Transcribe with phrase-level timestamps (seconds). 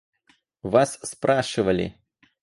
[0.63, 1.93] Вас спрашивали.